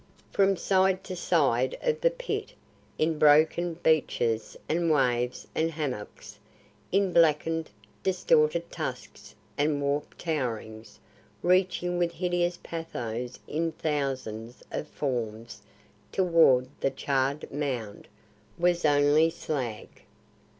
From 0.31 0.57
side 0.57 1.03
to 1.03 1.15
side 1.15 1.77
of 1.79 2.01
the 2.01 2.09
Pit, 2.09 2.53
in 2.97 3.19
broken 3.19 3.75
beaches 3.75 4.57
and 4.67 4.89
waves 4.91 5.45
and 5.53 5.69
hummocks, 5.69 6.39
in 6.91 7.13
blackened, 7.13 7.69
distorted 8.01 8.71
tusks 8.71 9.35
and 9.59 9.79
warped 9.79 10.17
towerings, 10.17 10.97
reaching 11.43 11.99
with 11.99 12.13
hideous 12.13 12.57
pathos 12.63 13.37
in 13.47 13.73
thousands 13.73 14.63
of 14.71 14.87
forms 14.87 15.61
toward 16.11 16.67
the 16.79 16.89
charred 16.89 17.51
mound, 17.53 18.07
was 18.57 18.85
only 18.85 19.29
slag. 19.29 20.01